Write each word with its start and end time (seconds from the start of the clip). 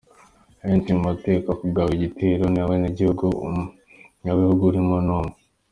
Benshi 0.61 0.89
mu 0.97 1.03
bakekwaho 1.09 1.57
kugaba 1.61 1.89
igitero 1.97 2.43
ni 2.49 2.59
abenegihugu, 2.63 3.25
umunyamahanga 3.45 4.63
urimo 4.69 4.95
ni 5.05 5.11
umwe. 5.17 5.33